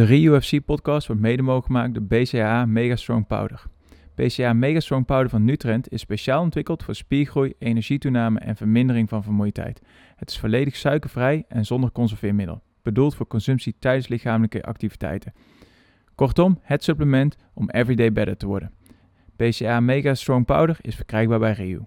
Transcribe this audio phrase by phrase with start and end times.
[0.00, 3.62] De ReUFC podcast wordt mede mogelijk gemaakt door BCA Mega Strong Powder.
[4.14, 9.22] BCA Mega Strong Powder van Nutrend is speciaal ontwikkeld voor spiergroei, energietoename en vermindering van
[9.22, 9.80] vermoeidheid.
[10.16, 15.32] Het is volledig suikervrij en zonder conserveermiddel, bedoeld voor consumptie tijdens lichamelijke activiteiten.
[16.14, 18.72] Kortom, het supplement om everyday better te worden.
[19.36, 21.78] BCA Mega Strong Powder is verkrijgbaar bij Reu.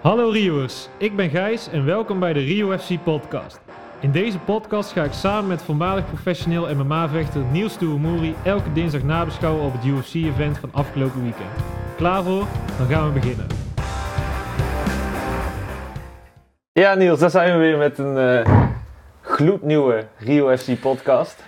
[0.00, 3.69] Hallo Rioers, ik ben Gijs en welkom bij de Rio FC podcast.
[4.00, 9.64] In deze podcast ga ik samen met voormalig professioneel MMA-vechter Niels Toeremoeri elke dinsdag nabeschouwen
[9.64, 11.48] op het UFC-event van afgelopen weekend.
[11.96, 12.44] Klaar voor?
[12.78, 13.46] Dan gaan we beginnen.
[16.72, 18.62] Ja, Niels, daar zijn we weer met een eh,
[19.20, 21.44] gloednieuwe Rio FC podcast.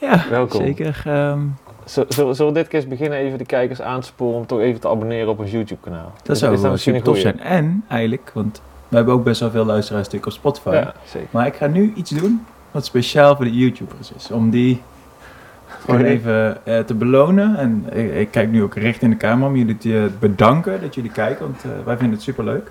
[0.00, 0.60] Ja, Welkom.
[0.60, 1.02] zeker.
[1.04, 1.40] ehm,
[1.84, 4.46] Z- Zullen zullen we dit keer eens beginnen even de kijkers aan te sporen om
[4.46, 6.12] toch even te abonneren op ons YouTube kanaal?
[6.22, 7.40] dat zou wel misschien tof zijn.
[7.40, 10.74] En eigenlijk, want we hebben ook best wel veel luisteraars natuurlijk op Spotify.
[10.74, 11.28] Ja, zeker.
[11.30, 14.30] Maar ik ga nu iets doen wat speciaal voor de YouTubers is.
[14.30, 14.82] Om die
[15.66, 17.56] gewoon even eh, te belonen.
[17.56, 20.94] En ik, ik kijk nu ook recht in de camera om jullie te bedanken dat
[20.94, 21.46] jullie kijken.
[21.46, 22.70] Want eh, wij vinden het super leuk.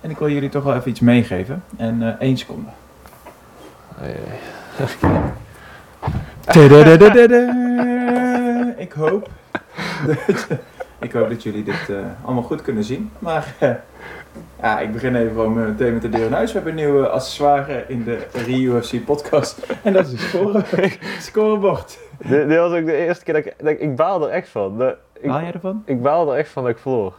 [0.00, 1.62] en ik wil jullie toch wel even iets meegeven.
[1.76, 2.68] En eh één seconde.
[4.02, 4.08] Eh.
[8.76, 9.28] Ik hoop
[10.06, 10.46] dat,
[11.00, 13.10] ik hoop dat jullie dit eh, allemaal goed kunnen zien.
[13.18, 13.70] Maar eh,
[14.62, 16.52] ja, ik begin even gewoon meteen met de deur in huis.
[16.52, 19.66] We hebben een nieuwe accessoire in de ReUFC podcast.
[19.82, 20.64] En dat is een score,
[21.20, 21.98] scorebord.
[22.18, 23.54] dit, dit was ook de eerste keer dat ik...
[23.58, 24.78] Dat ik, ik baal er echt van.
[24.78, 25.82] De- ik, Haal jij ervan?
[25.84, 27.14] ik baal er echt van dat ik verloor.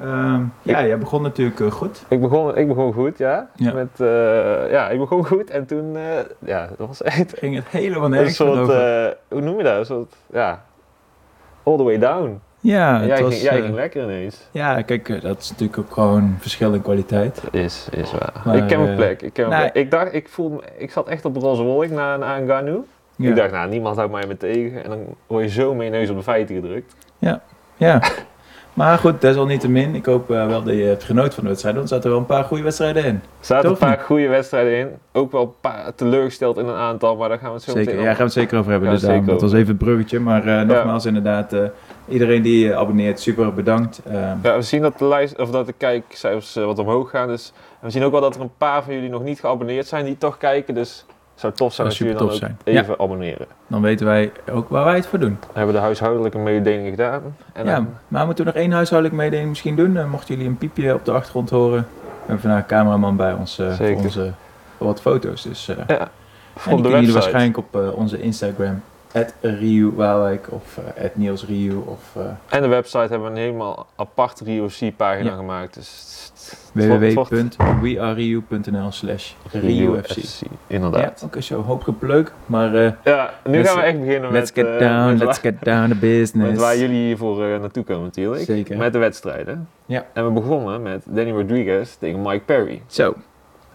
[0.00, 2.04] Ehm, ja, jij begon natuurlijk eh, goed.
[2.08, 3.48] Ik begon, ik begon goed, ja.
[3.54, 3.72] Ja.
[3.72, 5.96] Met, eh, ja, ik begon goed en toen...
[5.96, 6.02] eh,
[6.38, 8.70] ja, dat was echt Ging het helemaal een nergens meer soort...
[8.70, 9.78] eh, hoe noem je dat?
[9.78, 10.14] Een soort...
[10.32, 10.64] Ja...
[11.62, 12.40] All the way down.
[12.64, 14.48] Ja, het jij, was, ging, jij eh, ging lekker ineens.
[14.50, 17.42] ja, kijk, eh, dat is natuurlijk ook gewoon verschil in kwaliteit.
[17.50, 18.42] Is, is waar.
[18.44, 19.22] Maar, ik ken mijn eh, plek.
[19.22, 19.74] Ik, ken nou, plek.
[19.84, 22.78] ik dacht, ik voelde, me- ik zat echt op een roze wolk na, een Ganu.
[23.16, 23.28] Ja.
[23.28, 24.84] Ik dacht, nou, niemand houdt mij meer tegen.
[24.84, 26.96] En dan word je zo met je neus op de feiten gedrukt.
[27.76, 28.00] Ja.
[28.74, 31.76] Maar goed, desalniettemin, ik hoop eh, wel dat je hebt genoten van de wedstrijd.
[31.76, 33.14] Want er zaten wel een paar goede wedstrijden in.
[33.14, 34.88] Er zaten een paar goede wedstrijden in.
[35.12, 37.84] Ook wel een paar teleurgesteld in een aantal, maar daar gaan we het zo Zeker,
[37.84, 38.88] meteen ja, daar gaan we het zeker over hebben.
[38.88, 40.20] Ja, dus zeker dat was even het bruggetje.
[40.20, 41.60] Maar eh, nogmaals, inderdaad, eh,
[42.08, 44.00] iedereen die abonneert, super bedankt.
[44.04, 47.28] Eh, Ja, we zien dat de, lijst, of dat de kijkcijfers wat omhoog gaan.
[47.28, 49.86] Dus, en we zien ook wel dat er een paar van jullie nog niet geabonneerd
[49.86, 50.74] zijn die toch kijken.
[50.74, 52.58] Dus zou tof zijn als jullie dan ook zijn.
[52.64, 53.46] even abonneren.
[53.66, 55.38] dan weten wij ook waar wij het voor doen.
[55.40, 57.22] We hebben de huishoudelijke mededelingen gedaan.
[57.52, 60.08] En ja, dan- maar moeten we nog één huishoudelijk mededeling misschien doen?
[60.08, 63.58] Mochten jullie een piepje op de achtergrond horen, we hebben vandaag een cameraman bij ons
[63.58, 64.32] eh, voor onze
[64.76, 65.42] voor wat foto's.
[65.42, 66.08] Dus, eh, ja, en
[66.64, 68.82] die kunnen jullie waarschijnlijk op eh, onze Instagram,
[69.40, 72.22] Riu Waalwijk of uh, Niels Riu of eh,
[72.56, 75.36] En de website hebben we een helemaal apart RioC pagina Ja.
[75.36, 75.74] gemaakt.
[75.74, 75.88] Dus
[76.34, 77.14] het het
[77.66, 80.16] www.weareu.nl slash RioFC.
[80.16, 81.22] Ja, Inderdaad.
[81.26, 84.64] ook zo hoop leuk, maar eh, Ja, nu Let's- gaan we echt beginnen let's met,
[84.66, 86.60] get eh, down, met, let's get down to met business.
[86.60, 88.42] waar jullie hiervoor eh, naartoe komen natuurlijk.
[88.44, 88.76] Zeker.
[88.76, 89.68] Met de wedstrijden.
[89.86, 90.06] Ja.
[90.12, 92.82] En we begonnen met Danny Rodriguez tegen Mike Perry.
[92.86, 93.14] Zo,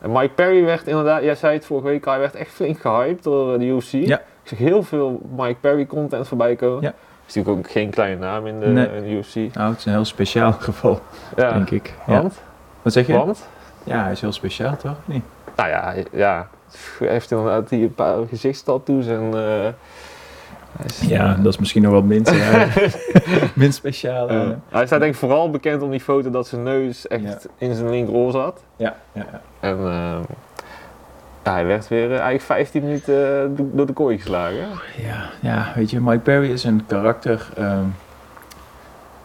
[0.02, 3.24] En Mike Perry werd inderdaad, jij zei het vorige week hij werd echt flink gehyped
[3.24, 3.92] door eh, de UFC.
[3.92, 4.22] Ja.
[4.52, 6.82] Ik zag heel veel Mike Perry content voorbij komen.
[6.82, 6.94] Ja.
[7.28, 8.88] Is natuurlijk ook geen kleine naam in de, Nee.
[8.96, 9.36] in de UFC.
[9.56, 11.00] nou, het is een heel speciaal geval,
[11.36, 11.52] Ja.
[11.52, 11.94] denk ik.
[12.08, 12.22] Ja.
[12.22, 12.40] Want?
[12.82, 13.14] Wat zeg je?
[13.14, 13.48] Want?
[13.84, 14.96] Ja, hij is heel speciaal, toch?
[15.06, 15.24] Niet?
[15.56, 16.48] Nou ja, ja.
[17.00, 19.32] Hij heeft inderdaad hier een paar gezichtstattoos en...
[19.34, 22.68] eh, is- Ja, dat is misschien nog wel minst, ja,
[23.56, 24.30] minst speciaal.
[24.30, 24.50] Eh.
[24.70, 27.38] hij staat denk ik vooral bekend om die foto dat zijn neus echt Ja.
[27.58, 28.64] in zijn linkeroor zat.
[28.76, 29.42] ja, ja, ja.
[29.60, 30.22] En ehm,
[31.44, 34.58] ja, hij werd weer eh, eigenlijk 15 minuten eh, do- door de kooi geslagen.
[34.98, 37.50] Ja, ja, weet je, Mike Perry is een karakter.
[37.56, 37.84] ehm,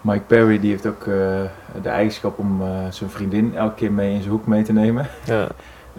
[0.00, 1.40] Mike Perry die heeft ook eh,
[1.82, 5.06] de eigenschap om zijn vriendin elke keer mee in zijn hoek mee te nemen.
[5.24, 5.46] Ja.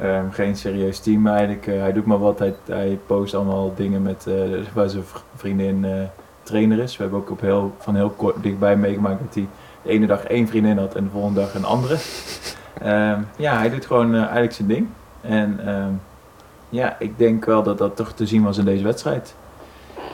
[0.02, 1.66] Ehm, geen serieus team eigenlijk.
[1.66, 2.40] Hij doet maar wat.
[2.40, 4.28] Hij, hij post allemaal dingen met,
[4.74, 5.04] waar zijn
[5.36, 5.86] vriendin
[6.44, 6.98] trainer is.
[6.98, 9.48] We hebben ook op heel, van heel kort dichtbij meegemaakt dat hij
[9.82, 11.96] de ene dag één vriendin had en de volgende dag een andere.
[12.82, 14.88] Ehm, ja, hij doet gewoon eigenlijk zijn ding.
[15.28, 15.90] En ehm,
[16.70, 19.36] ja, ik denk wel dat dat toch te zien was in deze wedstrijd.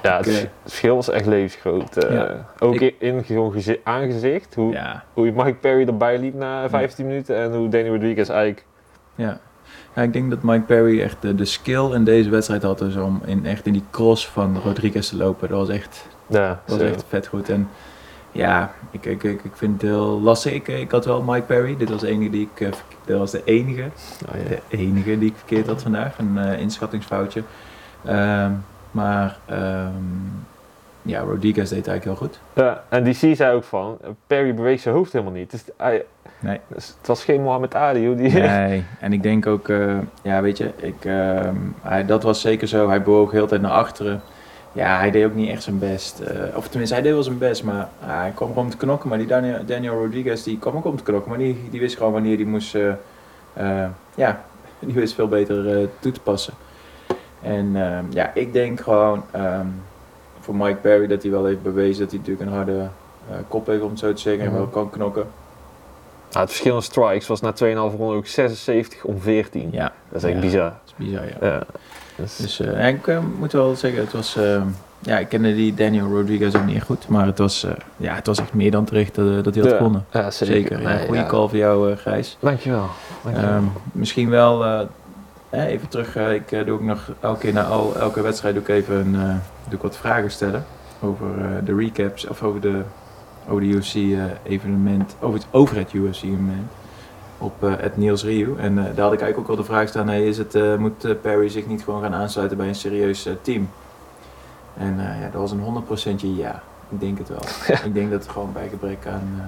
[0.01, 1.97] Ja, het, eh, verschil was echt levensgroot.
[1.97, 2.13] eh.
[2.13, 2.45] Ja.
[2.59, 3.23] Ook Ik- in,
[3.53, 7.89] gezi- aangezicht, hoe, Ja, hoe Mike Perry erbij liep na 15 minuten en hoe Danny
[7.89, 8.65] Rodriguez eigenlijk...
[9.15, 9.39] ja.
[9.95, 12.95] ja ik denk dat Mike Perry echt de, de skill in deze wedstrijd had dus
[12.95, 15.49] om in, echt in die cross van Rodriguez te lopen.
[15.49, 17.49] Dat was echt Ja, Dat was echt vet goed.
[17.49, 17.69] En
[18.31, 20.53] ja, ik, ik, ik, ik vind het heel lastig.
[20.53, 21.77] Ik, ik had wel Mike Perry.
[21.77, 22.71] Dit was de enige die ik, eh,
[23.05, 23.83] dit was de enige,
[24.29, 24.49] Oh, ja.
[24.49, 26.17] de enige die ik verkeerd had vandaag.
[26.17, 27.43] Een eh, inschattingsfoutje.
[28.05, 28.51] Ehm,
[28.91, 29.91] maar ehm,
[31.01, 32.39] ja, Rodriguez deed eigenlijk heel goed.
[32.53, 33.97] Ja, en DC zei ook van,
[34.27, 35.51] Perry beweegt zijn hoofd helemaal niet.
[35.51, 36.05] Dus hij,
[36.39, 36.59] Nee.
[36.67, 38.05] dus het was geen Mohamed Ali.
[38.07, 42.23] Hoe die, Nee, en ik denk ook, eh, ja weet je, ik, ehm, hij, dat
[42.23, 42.89] was zeker zo.
[42.89, 44.21] Hij bewoog heel tijd naar achteren.
[44.73, 46.19] Ja, hij deed ook niet echt zijn best.
[46.19, 48.77] eh, of tenminste, hij deed wel zijn best, maar ah, hij kwam gewoon om te
[48.77, 49.09] knokken.
[49.09, 51.29] Maar die Daniel, Daniel Rodriguez, die kwam ook om te knokken.
[51.29, 52.87] Maar die, die wist gewoon wanneer die moest, eh,
[53.53, 54.43] eh, ja,
[54.79, 56.53] die wist veel beter toe te passen.
[57.41, 59.65] En ehm, ja, ik denk gewoon ehm,
[60.39, 62.87] voor Mike Perry dat hij wel heeft bewezen dat hij natuurlijk een harde
[63.47, 64.43] kop heeft, om het zo te zeggen.
[64.43, 64.57] En Mhm.
[64.57, 65.25] wel kan knokken.
[66.29, 69.69] Ja, het verschil in strikes was na 2,5 ronde ook 76 om 14.
[69.71, 70.39] Ja, Dat is echt Ja.
[70.41, 70.63] bizar.
[70.69, 71.35] dat is bizar, ja.
[71.47, 71.63] Ja.
[72.21, 74.35] Dus, Dus ja, ik eh, moet wel zeggen, het was.
[74.35, 74.61] eh,
[74.99, 77.07] ja, ik kende die Daniel Rodriguez ook niet echt goed.
[77.07, 77.65] Maar het was,
[77.97, 80.05] ja, het was echt meer dan terecht eh, dat hij had gewonnen.
[80.11, 80.55] ja, zeker.
[80.55, 80.81] Zeker.
[80.81, 82.37] Nee, goede call voor jou, Gijs.
[82.39, 82.85] Dankjewel.
[83.23, 83.49] Dankjewel.
[83.49, 84.87] Ehm, misschien wel.
[85.49, 86.15] even terug.
[86.15, 89.11] ik doe ook nog elke keer na al, elke wedstrijd doe ik even een,
[89.67, 90.65] doe ik wat vragen stellen
[91.01, 91.27] over
[91.65, 92.81] de recaps of over de
[93.49, 96.71] over de evenement, over het, over het UFC evenement
[97.41, 98.55] op eh, het Niels Rio.
[98.55, 100.75] En eh, daar had ik eigenlijk ook wel de vraag staan: hey, is het, eh,
[100.75, 103.69] moet eh, Perry zich niet gewoon gaan aansluiten bij een serieus eh, team?
[104.77, 105.83] En eh, ja, dat was een
[106.17, 106.61] 100% ja.
[106.89, 107.41] Ik denk het wel.
[107.85, 109.31] Ik denk dat het gewoon bij gebrek aan.
[109.39, 109.43] eh,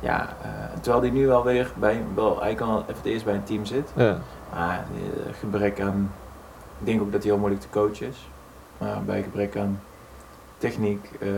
[0.00, 0.48] ja, eh,
[0.80, 3.64] terwijl hij nu wel weer bij, wel eigenlijk al even het eerst bij een team
[3.64, 3.90] zit.
[3.96, 4.18] ja.
[4.54, 6.10] Maar eh, gebrek aan.
[6.80, 8.28] Ik denk ook dat hij heel moeilijk te coachen is.
[8.78, 9.80] Maar bij gebrek aan
[10.58, 11.28] techniek, eh,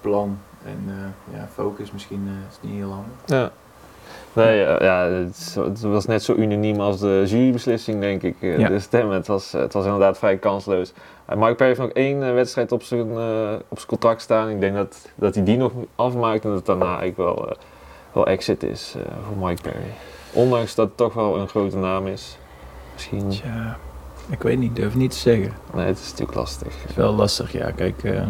[0.00, 3.12] plan en eh, ja, focus misschien eh, is het niet heel handig.
[3.24, 3.50] Ja.
[4.32, 8.36] Nee, ja, ja, het, was net zo unaniem als de jurybeslissing, denk ik.
[8.40, 8.68] eh, Ja.
[8.68, 9.14] De stemmen.
[9.16, 10.92] Het was, het was inderdaad vrij kansloos.
[11.28, 14.48] Mike Perry heeft nog één eh, wedstrijd op zijn, eh, op zijn contract staan.
[14.48, 17.56] Ik denk dat, dat hij die nog afmaakt en dat het daarna eigenlijk wel, eh,
[18.12, 19.92] wel exit is eh, voor Mike Perry.
[20.32, 22.38] Ondanks dat het toch wel een grote naam is.
[22.94, 23.28] Misschien.
[23.28, 23.76] Tja,
[24.30, 25.52] ik weet niet, durf niet te zeggen.
[25.74, 26.80] Nee, het is natuurlijk lastig.
[26.80, 27.70] Het is wel lastig, ja.
[27.70, 28.26] Kijk, eh,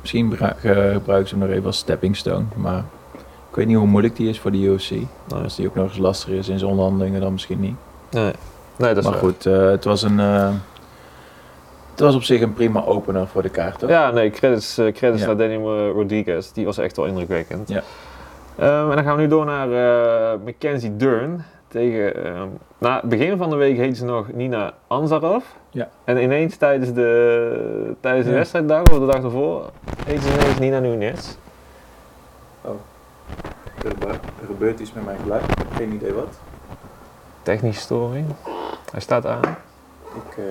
[0.00, 2.44] misschien gebruik, eh, gebruiken ze hem nog even als stepping stone.
[2.56, 2.84] Maar
[3.54, 4.90] ik weet niet hoe moeilijk die is voor de UFC.
[4.90, 5.06] Nee,
[5.42, 7.74] Als die ook nog eens lastig is in zijn onderhandelingen, dan misschien niet.
[8.10, 8.32] nee.
[8.76, 9.20] nee dat is maar waar.
[9.22, 10.20] goed, eh, het was een.
[10.20, 10.50] eh,
[11.90, 13.90] het was op zich een prima opener voor de kaart, toch?
[13.90, 15.32] Ja, nee, credits, eh, credits Ja.
[15.32, 16.50] naar eh, Rodriguez.
[16.50, 17.68] Die was echt wel indrukwekkend.
[17.68, 17.82] Ja.
[18.58, 19.68] Ehm, en dan gaan we nu door naar
[20.44, 21.44] Mackenzie Dern.
[21.68, 22.48] Tegen, ehm,
[22.78, 25.44] na het begin van de week heette ze nog Nina Anzarov.
[25.70, 25.88] Ja.
[26.04, 28.36] En ineens tijdens de, tijdens de Ja.
[28.36, 29.70] wedstrijddag of de dag ervoor
[30.06, 31.36] heette ze ineens Nina Nunes.
[33.84, 35.42] Er, er gebeurt iets met mijn geluid.
[35.50, 36.34] Ik heb geen idee wat.
[37.42, 38.26] Technische storing.
[38.90, 39.56] Hij staat aan.
[40.14, 40.44] Ik, eh,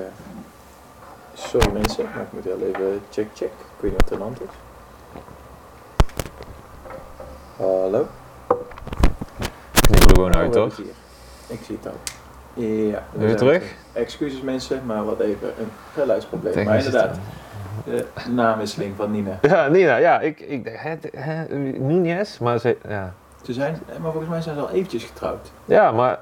[1.33, 3.47] sorry mensen, maar ik moet wel even check check.
[3.51, 4.55] Ik weet niet wat er aan de hand is.
[7.57, 8.07] Hallo?
[9.71, 10.85] Knippen er gewoon Oh, uit, hebben toch?
[11.47, 11.99] Ik zie het ook.
[12.53, 13.73] Ja, we Weer terug?
[13.93, 16.65] Excuses mensen, maar wat even een geluidsprobleem.
[16.65, 17.17] maar inderdaad,
[17.83, 19.37] de naamwisseling van Nina.
[19.41, 20.19] Ja, Nina, ja.
[20.19, 23.13] Ik, ik hè, hè, Nunes, maar ze, ja.
[23.41, 25.51] Ze zijn, maar volgens mij zijn ze al eventjes getrouwd.
[25.65, 26.19] Ja, maar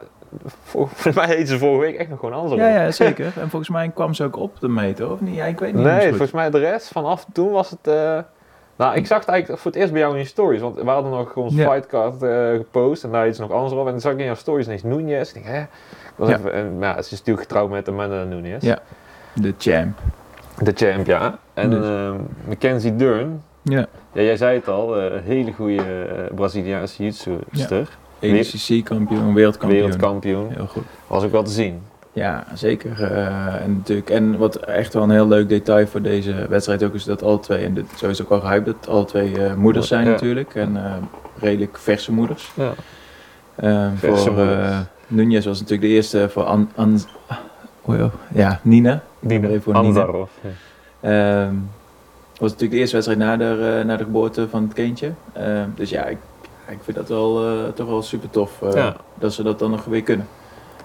[0.63, 2.60] vol- volgens mij heette ze vorige week echt nog gewoon Anzarov.
[2.66, 3.25] Ja, ja, zeker.
[3.25, 5.36] En volgens mij kwam ze ook op de meter, of niet?
[5.36, 5.84] Ja, ik weet niet.
[5.84, 7.88] Nee, volgens mij de rest vanaf toen was het.
[7.88, 8.19] eh,
[8.75, 10.62] nou, ik zag het eigenlijk voor het eerst bij jou in je stories.
[10.62, 11.72] Want we hadden nog onze Ja.
[11.72, 13.04] fightcard eh, gepost.
[13.04, 13.86] En daar iets nog anders op.
[13.86, 15.28] En dan zag ik in jouw stories ineens Nunez.
[15.28, 15.62] Ik denk, hè?
[15.62, 15.68] Ik
[16.16, 16.38] was Ja.
[16.38, 18.63] even, en, ja, ze is natuurlijk getrouwd met Amanda Nunez.
[18.63, 18.80] Ja.
[19.34, 20.00] De champ.
[20.63, 21.38] De champ, ja.
[21.54, 21.86] En Dus.
[21.86, 22.16] ehm,
[22.48, 23.42] Mackenzie Dern.
[23.62, 23.86] Ja.
[24.13, 25.02] Ja, jij zei het al.
[25.02, 27.90] Een hele goede eh, Braziliaanse jiu-jitsuster.
[28.24, 29.81] ADCC-kampioen, wereldkampioen.
[29.81, 30.52] Wereldkampioen.
[30.56, 30.84] Heel goed.
[31.08, 31.81] Was ook wel te zien.
[32.13, 33.04] Ja, zeker.
[33.04, 36.94] eh, en, natuurlijk, en wat echt wel een heel leuk detail voor deze wedstrijd ook
[36.94, 39.36] is dat alle twee, en dit, zo is het ook al gehyped, dat alle twee
[39.56, 40.12] moeders zijn Ja.
[40.12, 40.56] natuurlijk.
[40.56, 40.77] En
[41.39, 42.51] redelijk verse moeders.
[42.56, 42.74] Ja.
[43.96, 44.75] Verse voor moeders.
[45.08, 47.00] Nunez was natuurlijk de eerste voor An, An,
[47.82, 49.04] oh ja, Nina.
[49.20, 49.48] Nina.
[49.48, 50.08] Even voor Nina.
[51.00, 51.56] Ehm
[52.42, 55.12] was natuurlijk de eerste wedstrijd na de, eh, na de geboorte van het kindje.
[55.34, 56.18] Ehm, dus ja, ik,
[56.68, 58.96] ik vind dat wel, eh, toch wel super tof eh, Ja.
[59.20, 60.28] dat ze dat dan nog weer kunnen.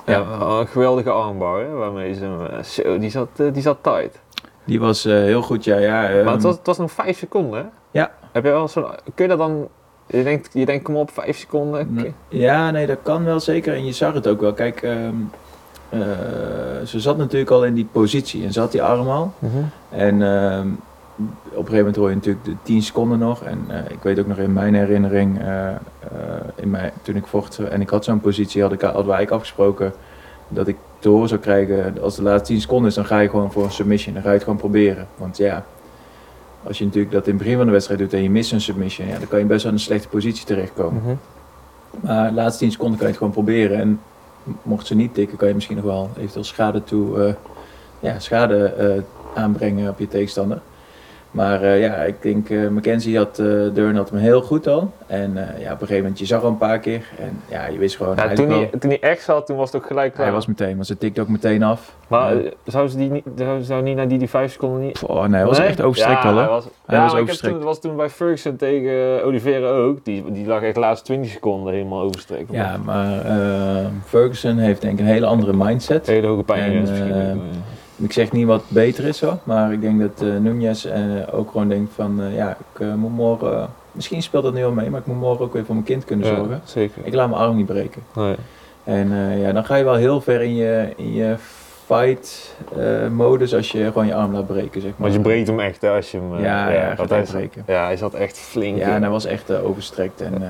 [0.07, 4.21] Ja, een geweldige armbar, hè, waarmee ze hem, zo, die zat, die zat tight.
[4.65, 5.77] Die was heel goed, ja.
[5.77, 7.67] ja ehm, Maar het was, het was nog 5 seconden, hè?
[7.91, 8.13] Ja.
[8.33, 9.69] Heb je wel zo, kun je dat dan,
[10.07, 12.15] je denkt, je denkt kom op, 5 seconden.
[12.29, 13.75] Ja, nee, dat kan wel zeker.
[13.75, 14.53] En je zag het ook wel.
[14.53, 14.87] Kijk,
[15.89, 16.01] eh,
[16.85, 19.33] ze zat natuurlijk al in die positie en had die arm al.
[19.39, 19.57] Mhm.
[19.91, 20.69] En ehm,
[21.17, 23.43] op een gegeven moment hoor je natuurlijk de 10 seconden nog.
[23.43, 25.69] En eh, ik weet ook nog in mijn herinnering, eh,
[26.55, 29.43] in mijn, toen ik vocht en ik had zo'n positie, had ik, hadden we eigenlijk
[29.43, 29.93] afgesproken
[30.49, 33.29] dat ik te horen zou krijgen, als de laatste 10 seconden is, dan ga je
[33.29, 34.15] gewoon voor een submission.
[34.15, 35.07] Dan ga je het gewoon proberen.
[35.17, 35.65] Want ja,
[36.63, 38.61] als je natuurlijk dat in het begin van de wedstrijd doet en je mist een
[38.61, 41.03] submission, ja, dan kan je best wel in een slechte positie terechtkomen.
[41.03, 41.15] Mhm.
[42.01, 43.79] Maar de laatste 10 seconden kan je het gewoon proberen.
[43.79, 44.01] En
[44.63, 47.35] mocht ze niet tikken, kan je misschien nog wel eventueel schade toe, eh,
[48.01, 49.03] ja, schade eh,
[49.43, 50.61] aanbrengen op je tegenstander.
[51.37, 54.93] Maar eh, ja, ik denk eh Mackenzie had, eh Dern had hem heel goed al.
[55.07, 57.09] En ja, op een gegeven moment, je zag hem een paar keer.
[57.19, 59.81] En ja, je wist gewoon, Ja, toen, hij, toen hij echt zat, toen was het
[59.83, 60.27] ook gelijk klaar.
[60.27, 61.95] hij was meteen, want ze tikte ook meteen af.
[62.09, 65.03] maar zou ze die niet, zou, zou niet naar die, die vijf seconden niet...
[65.03, 65.67] Oh nee, hij was Nee?
[65.67, 67.55] echt overstrekt ja, al Hij was, Hij ja, was maar ik heb overstrekt.
[67.57, 70.05] toen, was toen bij Ferguson tegen Oliveira ook.
[70.05, 72.53] Die, die lag echt de laatste 20 seconden helemaal overstrekt.
[72.53, 73.23] Ja, maar
[74.05, 76.07] Ferguson heeft denk ik een hele andere mindset.
[76.07, 76.73] Hele hoge pijn.
[76.73, 77.41] En, misschien.
[77.97, 81.01] Ik zeg niet wat beter is hoor, maar ik denk dat eh Nunez eh,
[81.33, 84.91] ook gewoon denkt van eh, ja, ik moet morgen, misschien speelt dat nu al mee,
[84.91, 86.61] maar ik moet morgen ook weer voor mijn kind kunnen ja, zorgen.
[86.65, 87.01] zeker.
[87.05, 88.03] Ik laat mijn arm niet breken.
[88.15, 88.37] Nee.
[88.85, 91.35] En ja, dan ga je wel heel ver in je, in je
[91.87, 95.01] fight eh, modus als je gewoon je arm laat breken, zeg maar.
[95.01, 96.35] Want je breekt hem echt hè, als je hem...
[96.37, 97.63] eh, Ja, ja, hij gaat hij breken.
[97.67, 100.43] Ja, hij zat echt flink Ja, en hij was echt overstrekt en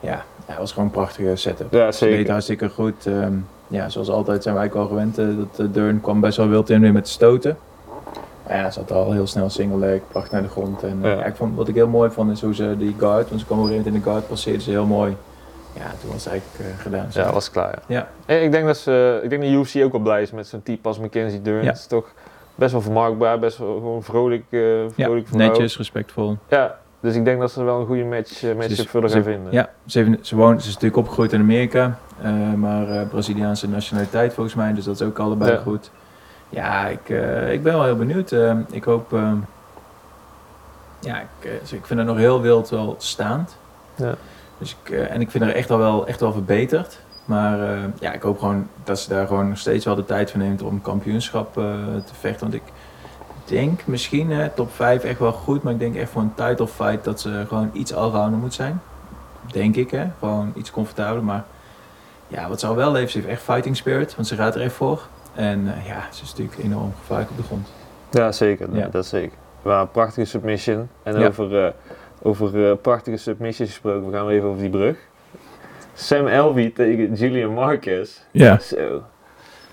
[0.00, 1.72] ja, hij was gewoon een prachtige setup.
[1.72, 2.30] Ja, Ze deed zeker.
[2.32, 3.06] hartstikke goed.
[3.06, 3.32] Ehm,
[3.74, 5.18] ja, zoals altijd zijn wij ook al gewend.
[5.18, 5.26] eh,
[5.56, 7.56] dat Dern kwam best wel wild in weer met stoten.
[8.46, 10.82] Maar ja, ze had al heel snel single leg, bracht naar de grond.
[10.82, 11.16] En eh, Ja.
[11.18, 13.46] ja, ik vond, wat ik heel mooi vond is hoe ze die guard, want ze
[13.46, 15.16] kwam op een gegeven moment in de guard, passeerde ze heel mooi.
[15.72, 17.06] Ja, toen was het eigenlijk eh, gedaan.
[17.10, 17.78] Ja, was klaar.
[17.86, 18.08] Ja.
[18.26, 18.34] Ja.
[18.34, 20.88] Ik denk dat ze, ik denk dat UFC ook wel blij is met zo'n type
[20.88, 21.62] als Mackenzie Dern.
[21.62, 21.66] Ja.
[21.68, 22.12] Het is toch
[22.54, 26.36] best wel vermarktbaar, best wel gewoon vrolijk, Ja, vrolijk netjes, respectvol.
[26.48, 29.22] Ja, dus ik denk dat ze wel een goede match, matchup is- voor haar gaan
[29.22, 29.52] vinden.
[29.52, 33.68] Ja, ze, heeft- ze, woont, ze is natuurlijk opgegroeid in Amerika, eh, maar eh, Braziliaanse
[33.68, 35.58] nationaliteit volgens mij, dus dat is ook allebei Ja.
[35.58, 35.90] goed.
[36.48, 37.08] Ja, ik,
[37.50, 38.34] ik ben wel heel benieuwd.
[38.70, 39.10] Ik hoop,
[41.00, 43.56] ja, ik, ik vind het nog heel wild wel staand.
[43.94, 44.14] Ja.
[44.58, 47.00] Dus ik, en ik vind haar echt al wel, echt wel verbeterd.
[47.24, 47.58] Maar
[48.00, 50.62] ja, ik hoop gewoon dat ze daar gewoon nog steeds wel de tijd voor neemt
[50.62, 52.40] om kampioenschap te vechten.
[52.50, 52.62] Want ik
[53.44, 57.04] denk misschien top 5 echt wel goed, maar ik denk echt voor een title fight
[57.04, 58.80] dat ze gewoon iets allrounder moet zijn.
[59.52, 60.04] Denk ik, hè.
[60.18, 61.24] Gewoon iets comfortabeler.
[61.24, 61.44] Maar
[62.28, 64.60] ja, wat ze al wel heeft, ze heeft echt fighting spirit, want ze gaat er
[64.60, 65.06] echt voor.
[65.34, 67.68] En eh, ja, ze is natuurlijk enorm gevaarlijk op de grond.
[68.10, 68.68] Ja, zeker.
[68.76, 68.88] Ja.
[68.88, 69.36] Dat zeker.
[69.62, 70.88] Maar een prachtige submission.
[71.02, 71.26] En Ja.
[71.26, 71.70] over, eh,
[72.22, 74.96] over eh, prachtige submissions gesproken, we gaan weer even over die brug.
[75.94, 78.18] Sam Elvey tegen Julian Marquez.
[78.30, 78.58] Ja.
[78.58, 79.02] Zo.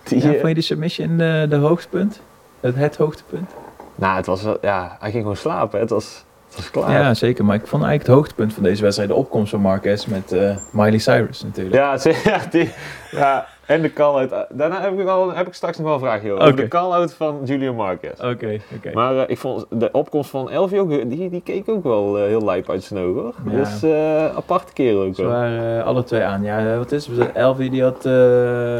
[0.04, 2.22] Die, ja vond je de submission de, de hoogtepunt?
[2.62, 3.52] Het, het hoogtepunt?
[3.96, 5.80] nou, het was wel, ja, hij ging gewoon slapen.
[5.80, 6.92] Het was, het was klaar.
[6.92, 7.46] Ja, zeker.
[7.46, 10.58] Maar ik vond eigenlijk het hoogtepunt van deze wedstrijd de opkomst van Marquez met eh,
[10.72, 11.76] Miley Cyrus natuurlijk.
[11.76, 12.72] Ja, ze- ja, die,
[13.12, 14.46] ja, en de call-out.
[14.50, 16.56] Daarna heb ik, wel, heb ik straks nog wel een vraagje over.
[16.56, 18.20] De call-out van Julian Marquez.
[18.20, 18.92] Oké, oké.
[18.94, 22.24] Maar eh, ik vond de opkomst van Elvie ook, die, die keek ook wel eh,
[22.24, 23.34] heel lijp uit ogen hoor.
[23.46, 23.52] Ja.
[23.58, 25.32] Dus eh aparte kerel ook Ze wel.
[25.32, 26.44] waren eh, alle twee aan.
[26.44, 27.32] Ja, eh, wat is het?
[27.34, 28.06] Elvie die had...
[28.06, 28.12] eh,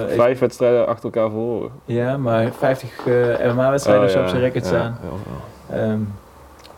[0.08, 1.70] Vijf wedstrijden achter elkaar verloren.
[1.86, 3.14] ja, maar 50 eh
[3.54, 4.22] MMA-wedstrijden Oh, ja.
[4.22, 4.98] op zijn record Ja, staan.
[5.04, 5.82] ja, ja.
[5.82, 6.00] Ehm,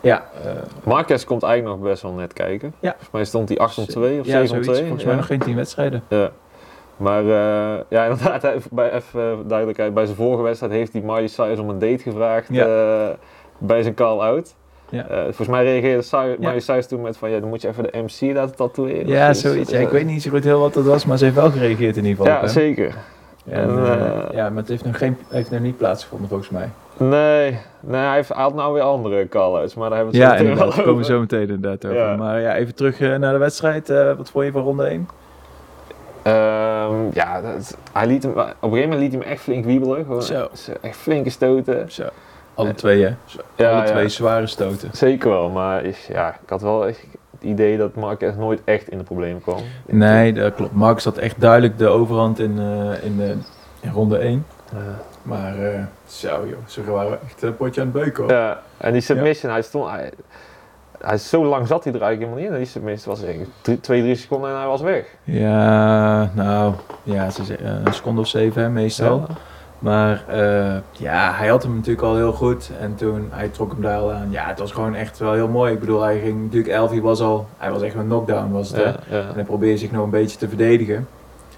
[0.02, 0.52] ja, eh,
[0.84, 2.74] Marquez komt eigenlijk nog best wel net kijken.
[2.80, 2.90] Ja.
[2.90, 4.68] Volgens mij stond hij 8 om 2 of ja, 7 om zoiets.
[4.68, 4.82] 2.
[4.84, 6.04] Volgens mij nog geen 10 wedstrijden.
[6.08, 6.30] Ja.
[6.98, 11.02] Maar eh, ja, inderdaad, hij- bij, even eh, duidelijkheid, bij zijn vorige wedstrijd heeft hij
[11.02, 12.66] Miley Cyrus om een date gevraagd Ja.
[12.66, 13.10] eh,
[13.58, 14.56] bij zijn call-out.
[14.90, 15.06] Ja.
[15.24, 16.36] Volgens mij reageerde.
[16.40, 19.08] Miley Cyrus toen met van, ja, dan moet je even de MC laten tatoeëren.
[19.08, 19.72] Ja, zoiets.
[19.72, 21.98] Ja, ik weet niet zo goed heel wat dat was, maar ze heeft wel gereageerd
[21.98, 22.42] in ieder geval.
[22.42, 22.96] Ja, zeker.
[23.50, 26.70] En, En, ja, maar het heeft nog, geen, heeft nog niet plaatsgevonden volgens mij.
[26.98, 30.38] Nee, nee hij, heeft, had nou weer andere call-outs, maar daar hebben we het Ja,
[30.38, 30.84] zo meteen inderdaad.
[30.86, 32.18] Komen we zo meteen inderdaad over.
[32.18, 33.88] Maar ja, even terug naar de wedstrijd.
[34.18, 35.08] Wat vond je van ronde 1?
[37.14, 40.06] Ja, dat, hij liet hem, op een gegeven moment liet hij hem echt flink wiebelen.
[40.06, 40.48] Gewoon, Zo.
[40.54, 41.92] Zo, Echt flinke stoten.
[41.92, 42.04] Zo.
[42.54, 43.16] Alle twee, hè?
[43.56, 43.92] Ja, Alle ja.
[43.92, 44.90] twee zware stoten.
[44.92, 47.02] Zeker wel, maar is, ja, ik had wel echt
[47.32, 49.62] het idee dat Marquez nooit echt in de problemen kwam.
[49.86, 50.74] Nee, dat klopt.
[50.74, 53.36] Marcus had echt duidelijk de overhand in, eh, in, de,
[53.80, 54.46] in ronde 1.
[54.72, 54.78] Eh,
[55.22, 58.24] Maar eh, zo joh, ze waren echt een potje aan het beuken.
[58.24, 58.34] hoor.
[58.34, 60.12] ja, en die submission, hij stond, hij,
[61.08, 62.64] hij, zo lang zat hij er eigenlijk helemaal niet in.
[62.66, 65.06] Die submission was eigenlijk drie- twee, drie seconden en hij was weg.
[65.24, 69.18] Ja, nou, ja, zeggen, een seconde of zeven hè, meestal.
[69.28, 69.36] Ja.
[69.80, 72.72] Maar eh, ja, hij had hem natuurlijk al heel goed.
[72.80, 74.28] En toen, hij trok hem daar al aan.
[74.32, 75.74] Ja, het was gewoon echt wel heel mooi.
[75.74, 78.78] Ik bedoel, hij ging natuurlijk, Elfie was al, hij was echt een knockdown was het.
[78.78, 78.84] hè.
[78.84, 79.20] Ja, ja.
[79.20, 81.08] En hij probeerde zich nog een beetje te verdedigen.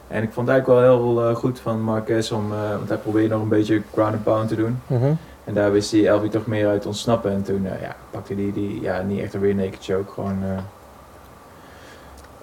[0.08, 2.98] En ik vond het eigenlijk wel heel eh, goed van Marquez om, eh, want hij
[2.98, 4.80] probeerde nog een beetje ground and pound te doen.
[4.88, 5.12] Mhm.
[5.46, 7.32] En daar wist hij Elfie toch meer uit te ontsnappen.
[7.32, 10.12] En toen eh, ja, pakte hij die, die, ja, niet echt een rear naked choke,
[10.12, 10.58] gewoon, eh,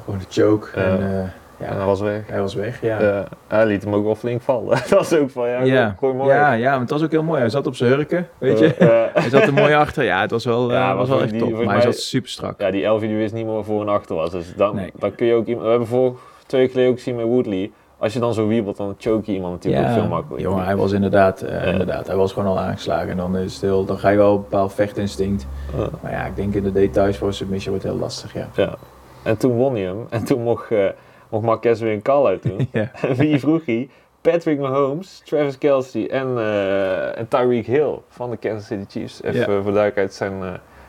[0.04, 0.70] gewoon de choke.
[0.80, 1.32] En eh, En
[1.68, 2.22] ja, hij was weg.
[2.26, 3.24] hij was weg, ja.
[3.48, 4.68] Hij liet hem ook wel flink vallen.
[4.78, 6.30] dat was ook van, ja, ja, gooi mooi.
[6.30, 7.40] ja, ja, maar het was ook heel mooi.
[7.40, 8.74] Hij zat op zijn hurken, weet je.
[9.14, 10.04] Hij zat er mooi achter.
[10.04, 11.64] Ja, het was wel, Ja, was wel echt die- top.
[11.64, 12.60] Maar hij zat super strak.
[12.60, 14.30] ja, die Elfie die wist niet meer voor en achter was.
[14.30, 14.92] Dus dan, Nee.
[14.98, 15.46] dan kun je ook.
[15.46, 17.70] We hebben voor twee geleden ook gezien met Woodley.
[18.02, 20.48] Als je dan zo wiebelt, dan choke je iemand natuurlijk ook veel makkelijker.
[20.48, 21.70] jongen, hij was inderdaad, eh, Ja.
[21.70, 23.08] inderdaad, hij was gewoon al aangeslagen.
[23.10, 25.46] En dan, is het heel, dan ga je wel een bepaald vechtinstinct.
[25.76, 25.88] Ja.
[26.00, 28.48] Maar ja, ik denk in de details voor een submission wordt het heel lastig, ja.
[28.54, 28.74] Ja.
[29.22, 30.06] En toen won hij hem.
[30.10, 30.86] En toen mocht, eh
[31.28, 32.68] mocht Marquez weer een call uit doen.
[32.72, 33.88] En wie vroeg hij?
[34.20, 39.22] Patrick Mahomes, Travis Kelsey en, eh, en Tyreek Hill van de Kansas City Chiefs.
[39.22, 40.48] Even voor de duidelijkheid zijn uh,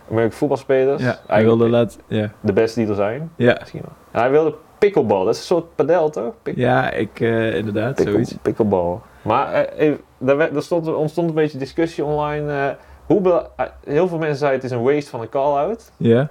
[0.09, 1.03] Amerikaanse voetbalspelers.
[1.03, 1.87] Ja, hij wilde.
[2.07, 2.31] Ja.
[2.39, 3.31] de beste die er zijn.
[3.35, 3.57] Ja.
[3.59, 3.91] Misschien wel.
[4.11, 6.33] En hij wilde pickleball, dat is een soort padel toch?
[6.41, 7.19] Pick- ja, ik...
[7.19, 8.35] eh, inderdaad, pickle- zoiets.
[8.41, 8.97] Pickleball.
[9.21, 12.51] Maar eh, even, daar, werd- daar stond, er ontstond een beetje discussie online.
[12.53, 12.69] eh,
[13.05, 13.21] hoe
[13.55, 15.91] eh, heel veel mensen zeiden het is een waste van een call-out.
[15.97, 16.29] Ja?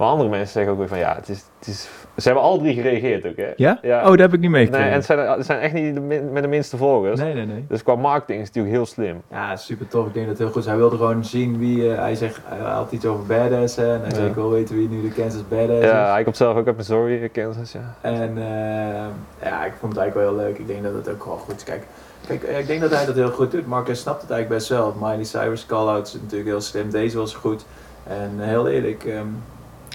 [0.00, 1.88] Maar andere mensen zeggen ook weer van ja, het is, het is...
[2.16, 3.50] Ze hebben alle drie gereageerd ook hè?
[3.56, 3.78] Ja?
[3.82, 3.98] Ja.
[4.02, 4.88] Oh, dat heb ik niet Nee, meegekregen.
[4.88, 7.20] en het zijn, het zijn echt niet de min- met de minste volgers.
[7.20, 7.64] nee, nee, nee.
[7.68, 9.22] Dus qua marketing is het natuurlijk heel slim.
[9.30, 10.06] Ja, super tof.
[10.06, 10.68] Ik denk dat het heel goed is.
[10.68, 11.92] Hij wilde gewoon zien wie...
[11.92, 12.40] eh, hij zegt...
[12.44, 13.76] Hij had iets over badass.
[13.76, 14.14] hè, En hij Ja.
[14.14, 16.12] zei, ik wil weten wie nu de Kansas badass Ja, is.
[16.12, 17.94] hij komt zelf ook uit Missouri, Kansas, ja.
[18.00, 20.58] En eh, ja, ik vond het eigenlijk wel heel leuk.
[20.58, 21.64] Ik denk dat het ook wel goed is.
[21.64, 21.82] Kijk,
[22.26, 23.66] kijk eh, ik denk dat hij dat heel goed doet.
[23.66, 24.94] Marcus snapt het eigenlijk best wel.
[25.00, 26.90] Miley Cyrus call-outs is natuurlijk heel slim.
[26.90, 27.64] Deze was goed.
[28.06, 29.26] En heel eerlijk, ehm,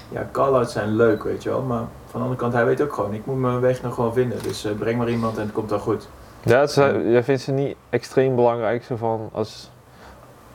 [0.09, 1.61] ja, call-outs zijn leuk, weet je wel.
[1.61, 4.13] Maar van de andere kant, hij weet ook gewoon, ik moet mijn weg nog gewoon
[4.13, 4.43] vinden.
[4.43, 6.07] Dus eh, breng maar iemand en het komt wel goed.
[6.43, 9.71] Ja, is, eh, jij vindt ze niet extreem belangrijk, zo van, als,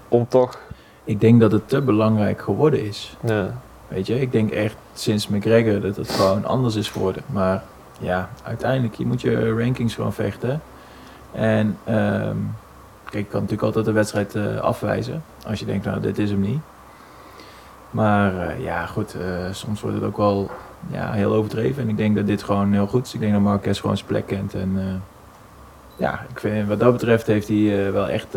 [0.08, 0.58] om toch...
[1.04, 3.16] Ik denk dat het te belangrijk geworden is.
[3.24, 3.54] Ja.
[3.88, 7.22] Weet je, ik denk echt sinds McGregor dat het gewoon anders is geworden.
[7.26, 7.62] Maar
[8.00, 10.60] ja, uiteindelijk, je moet je rankings gewoon vechten.
[11.32, 12.36] En ehm,
[13.04, 15.22] kijk, je kan natuurlijk altijd de wedstrijd eh, afwijzen.
[15.46, 16.60] Als je denkt, nou, dit is hem niet.
[17.90, 20.50] Maar eh, ja, goed, eh, soms wordt het ook wel
[20.90, 21.82] ja, heel overdreven.
[21.82, 23.14] En ik denk dat dit gewoon heel goed is.
[23.14, 24.54] Ik denk dat Marquez gewoon zijn plek kent.
[24.54, 24.84] En eh,
[25.96, 28.32] ja, ik vind, wat dat betreft heeft hij wel echt...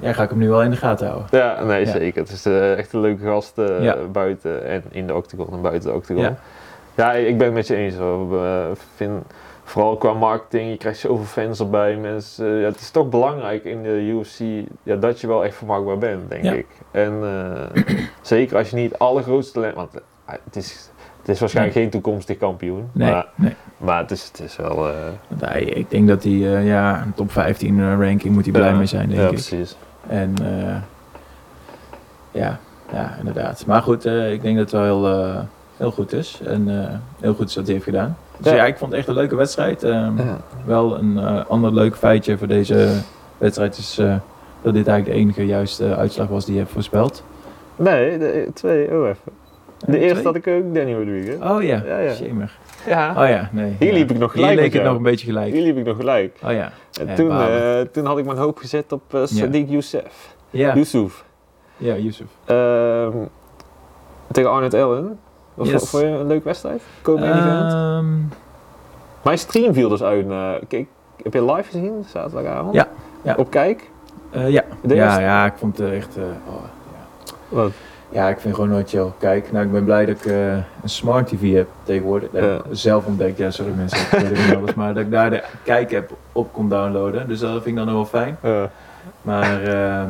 [0.00, 1.28] ja, ga ik hem nu wel in de gaten houden.
[1.30, 1.92] Ja, nee, Ja.
[1.92, 2.22] zeker.
[2.22, 2.46] Het is
[2.76, 3.96] echt een leuke gast Ja.
[4.12, 6.22] buiten en in de octagon en buiten de octagon.
[6.22, 6.36] Ja.
[6.94, 7.94] Ja, ik ben het met je eens.
[7.94, 8.46] Hoor.
[8.70, 9.12] Ik vind,
[9.64, 11.96] vooral qua marketing, je krijgt zoveel fans erbij.
[11.96, 14.38] Mensen, ja, het is toch belangrijk in de UFC
[14.82, 16.52] ja, dat je wel echt vermarktbaar bent, denk Ja.
[16.52, 16.66] ik.
[16.90, 17.84] En eh,
[18.22, 19.74] zeker als je niet het allergrootste talent...
[19.74, 20.90] Want eh, het is,
[21.20, 22.88] het is waarschijnlijk geen toekomstig kampioen.
[22.92, 23.54] Nee, Maar, nee.
[23.76, 24.88] maar het, is, het is wel...
[24.88, 24.94] eh,
[25.40, 26.32] hij, ik denk dat hij,
[26.64, 29.32] ja, een top 15 eh, ranking moet hij blij ja, mee zijn, denk ja, ik.
[29.32, 29.76] precies.
[30.06, 30.34] En
[32.30, 32.58] ja,
[32.92, 33.66] ja, inderdaad.
[33.66, 36.40] Maar goed, ik denk dat het wel heel, heel goed is.
[36.46, 36.68] En
[37.20, 38.16] heel goed is wat hij heeft gedaan.
[38.44, 38.58] Dus Ja.
[38.58, 39.82] ja, ik vond het echt een leuke wedstrijd.
[39.82, 40.40] Ehm, Ja.
[40.64, 42.88] Wel een eh, ander leuk feitje voor deze
[43.38, 44.16] wedstrijd is eh,
[44.62, 47.24] dat dit eigenlijk de enige juiste uitslag was die je hebt voorspeld.
[47.76, 49.32] Nee, de, twee, oh even.
[49.86, 50.24] De Eh, eerste twee?
[50.24, 51.36] had ik ook Danny Rodriguez.
[51.42, 52.12] Oh ja, Ja, ja.
[52.14, 52.58] Shamer.
[52.86, 53.76] Ja, Oh ja, nee.
[53.78, 53.94] Hier ja.
[53.98, 54.86] liep ik nog gelijk Hier leek het jou.
[54.88, 55.52] nog een beetje gelijk.
[55.52, 56.38] hier liep ik nog gelijk.
[56.44, 56.72] Oh ja.
[57.00, 60.34] En Ja, toen, eh, toen had ik mijn hoop gezet op eh Sadiq Youssef.
[60.50, 61.24] Ja, Yusuf.
[61.76, 62.26] ja Yusuf.
[62.44, 63.10] Ehm,
[64.32, 65.18] tegen Arnold Allen.
[65.54, 65.90] Wat Yes.
[65.90, 66.82] vond- je een leuke wedstrijd?
[67.02, 67.72] Komen event?
[67.72, 68.06] Ehm,
[69.22, 70.26] Mijn stream viel dus uit.
[70.68, 70.86] kijk,
[71.22, 72.74] heb je live gezien zaterdagavond?
[72.74, 72.88] Ja,
[73.22, 73.34] ja.
[73.38, 73.90] Op kijk?
[74.30, 74.62] eh, ja.
[74.82, 75.20] De ja, eerste?
[75.20, 76.16] ja, ik vond het echt...
[76.16, 76.62] eh, oh,
[76.92, 77.32] ja.
[77.48, 77.70] Wat?
[78.08, 79.06] Ja, ik vind gewoon nooit chill.
[79.18, 82.30] Kijk, nou, ik ben blij dat ik eh, een smart TV heb tegenwoordig.
[82.30, 84.74] Dat heb ik zelf ontdekt, ja, sorry mensen, ik weet het niet alles.
[84.74, 87.28] Maar dat ik daar de kijk-app op kon downloaden.
[87.28, 88.36] Dus dat vind ik dan wel fijn.
[89.22, 90.04] Maar eh,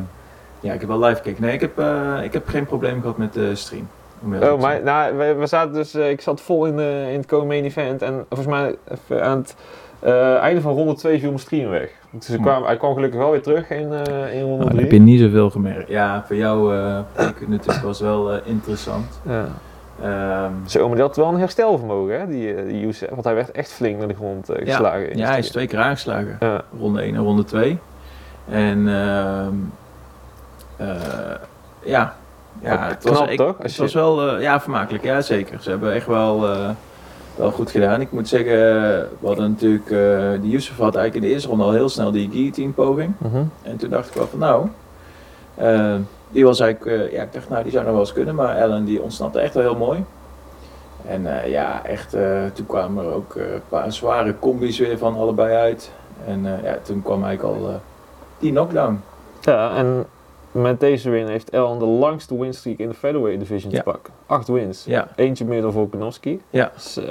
[0.61, 1.43] ja, ik heb wel live gekeken.
[1.43, 1.83] Nee, ik heb,
[2.23, 3.89] ik heb geen probleem gehad met de stream.
[4.43, 7.27] Oh, maar nou, we, we zaten dus, eh, ik zat vol in, de, in het
[7.27, 8.03] co-main event.
[8.03, 9.57] En volgens mij even aan het
[9.99, 11.91] eh, einde van ronde 2 viel mijn stream weg.
[12.11, 12.43] Dus ik Hm.
[12.43, 14.81] kwam, hij kwam gelukkig wel weer terug in, eh, in ronde Nou, dan 3.
[14.81, 15.89] heb je niet zoveel gemerkt.
[15.89, 16.99] Ja, voor jou eh,
[17.41, 19.21] ik natuurlijk was wel eh, interessant.
[19.29, 19.47] Ja.
[20.03, 23.09] Ehm, Zo, maar die had wel een herstelvermogen, hè, die, eh, die Youssef.
[23.11, 25.11] Want hij werd echt flink naar de grond eh, geslagen.
[25.11, 26.37] in ja, de hij is twee keer aangeslagen.
[26.41, 26.63] Ja.
[26.79, 27.79] ronde 1 en ronde 2.
[28.49, 29.55] En ehm
[30.77, 30.89] eh,
[31.85, 32.15] ja,
[32.65, 33.55] ja het was, Knap, ik- toch?
[33.59, 35.63] Het was wel eh, ja, vermakelijk, ja zeker.
[35.63, 36.69] Ze hebben echt wel, eh,
[37.37, 38.01] wel goed gedaan.
[38.01, 39.89] Ik moet zeggen, eh, we hadden natuurlijk,
[40.43, 43.13] die Yusuf had eigenlijk in de eerste ronde al heel snel die guillotine poging.
[43.19, 43.43] Mhm.
[43.63, 44.67] En toen dacht ik wel van nou,
[46.31, 48.85] die was eigenlijk, ja ik dacht nou die zou nog wel eens kunnen, maar Ellen
[48.85, 50.05] die ontsnapte echt wel heel mooi.
[51.07, 52.17] En ja, echt,
[52.53, 55.91] toen kwamen er ook een paar zware combis weer van allebei uit.
[56.27, 57.81] En ja, toen kwam eigenlijk al
[58.39, 59.01] die knockdown.
[59.41, 60.05] Ja, en
[60.55, 63.79] met deze win heeft Ellen de langste winstreak in de featherweight division Ja.
[63.79, 64.13] te pakken.
[64.27, 64.85] Acht wins.
[64.85, 66.41] Ja, Eentje meer dan Volkanovski.
[66.51, 66.71] Ja.
[66.75, 67.05] Dus, eh,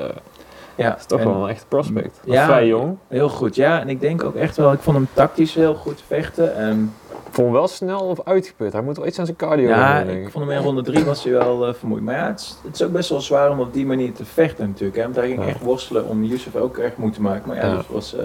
[0.75, 0.89] ja.
[0.89, 2.19] dat is toch En wel een echte prospect.
[2.25, 2.45] Ja.
[2.45, 2.97] Vrij jong.
[3.07, 3.79] Heel goed, ja.
[3.81, 6.55] En ik denk ook echt wel, ik vond hem tactisch heel goed vechten.
[6.55, 8.73] En Ik vond hem wel snel of uitgeput.
[8.73, 10.81] Hij moet wel iets aan zijn cardio ja, doen, denk ik vond hem in ronde
[10.81, 12.03] 3 was hij wel eh, vermoeid.
[12.03, 14.25] Maar ja, het is, het is ook best wel zwaar om op die manier te
[14.25, 14.97] vechten natuurlijk.
[14.97, 15.03] Hè?
[15.03, 15.47] Want hij ging Ja.
[15.47, 17.47] echt worstelen om Yusuf ook echt moe te maken.
[17.47, 17.69] Maar ja, Ja.
[17.71, 18.23] Yusuf was, eh,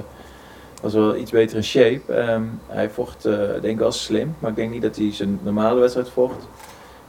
[0.80, 2.12] was wel iets beter in shape.
[2.12, 4.34] Ehm, hij vocht, eh, denk ik wel slim.
[4.38, 6.48] Maar ik denk niet dat hij zijn normale wedstrijd vocht.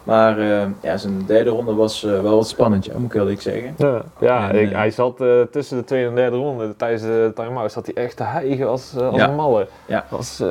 [0.04, 3.22] Maar eh, ja, zijn derde ronde was eh, wel wat spannend, ja, moet ik heel
[3.22, 3.74] eerlijk zeggen.
[3.78, 5.18] Ja, ja En, ik, eh, hij zat
[5.52, 6.76] tussen de tweede en derde ronde.
[6.76, 9.28] Tijdens de time-out zat hij echt te hijgen als, als Ja.
[9.30, 9.68] een malle.
[9.86, 10.06] Ja.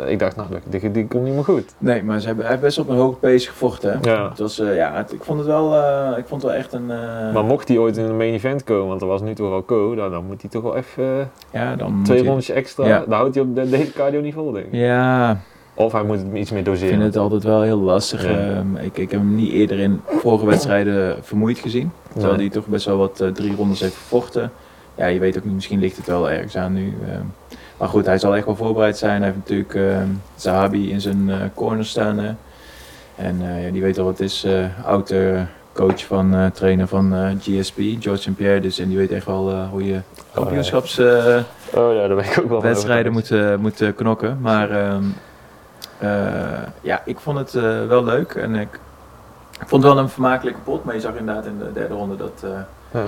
[0.07, 1.75] Ik dacht, nou, die, die komt niet meer goed.
[1.79, 3.99] Nee, maar ze hebben, hij best op een hoge pace gevochten.
[4.03, 4.11] hè.
[4.11, 4.29] Ja.
[4.29, 5.75] Het was, ja, het- ik vond het wel,
[6.19, 6.87] ik vond het wel echt een...
[7.33, 9.65] Maar mocht hij ooit in een main event komen, want er was nu toch al
[9.65, 12.87] co, nou, dan moet hij toch wel even ja, dan twee je- rondjes extra.
[12.87, 12.99] Ja.
[13.09, 14.73] Dan houdt hij op de, de hele cardio niet vol, denk ik.
[14.73, 15.37] Ja,
[15.79, 16.89] Of hij moet het iets meer ik doseren.
[16.89, 18.23] vind het altijd wel heel lastig.
[18.23, 18.29] Ja.
[18.39, 21.91] Ehm, ik, ik heb hem niet eerder in vorige wedstrijden vermoeid gezien.
[22.13, 22.41] Terwijl Nee.
[22.47, 24.51] hij toch best wel wat eh, drie rondes heeft gevochten.
[24.95, 26.95] Ja, je weet ook niet, misschien ligt het wel ergens aan nu.
[27.13, 27.23] ehm.
[27.77, 29.17] maar goed, hij zal echt wel voorbereid zijn.
[29.23, 32.19] Hij heeft natuurlijk ehm, Zahabi in zijn eh, corner staan.
[32.19, 32.31] hè.
[33.17, 34.45] En eh, ja, die weet al wat het is.
[34.45, 38.37] eh oude coach van trainer van GSP, George St.
[38.37, 38.61] Pierre.
[38.61, 40.01] Dus, en die weet echt wel hoe je
[40.33, 43.11] kampioenschapswedstrijden Oh ja, daar ben ik ook wel overtuigd.
[43.11, 44.39] moet, moet knokken.
[44.41, 44.69] Maar
[46.81, 48.33] ja, ik vond het eh, wel leuk.
[48.35, 48.79] En ik,
[49.67, 50.85] vond het wel een vermakelijke pot.
[50.85, 52.51] Maar je zag inderdaad in de derde ronde dat eh
[52.91, 53.05] Ja.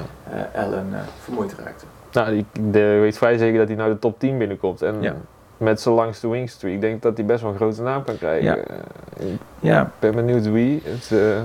[0.55, 1.85] eh, Allen eh, vermoeid raakte.
[2.13, 4.83] Nou, ik de, weet vrij zeker dat hij nou de top 10 binnenkomt.
[4.83, 5.15] En Ja.
[5.57, 8.45] met zijn langste wingstreak, ik denk dat hij best wel een grote naam kan krijgen.
[8.45, 8.57] Ja.
[8.57, 10.83] Eh, ik Ja, ben benieuwd wie.
[10.85, 11.37] Het, eh,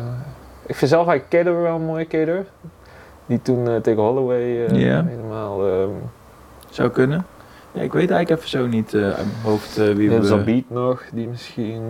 [0.65, 2.45] ik vind zelf eigenlijk Kader wel een mooie Kader.
[3.25, 5.03] Die toen eh, tegen Holloway eh, Ja.
[5.05, 5.67] helemaal...
[5.67, 5.89] ehm
[6.69, 7.25] zou kunnen.
[7.75, 10.27] Ja, ik weet eigenlijk even zo niet eh, uit mijn hoofd eh, wie en we...
[10.27, 11.81] Zabit nog, die misschien...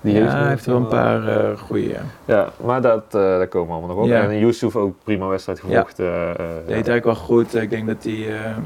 [0.00, 1.88] ja, nog hij heeft er wel een paar eh goede.
[1.88, 2.00] Ja.
[2.24, 4.10] Ja, maar dat, daar komen allemaal nog op.
[4.10, 4.22] Ja.
[4.22, 6.04] En Yusuf ook prima wedstrijd gevochten.
[6.04, 6.72] eh, eh, Deed ja.
[6.74, 7.54] eigenlijk wel goed.
[7.54, 8.26] Ik denk dat hij...
[8.28, 8.60] ehm,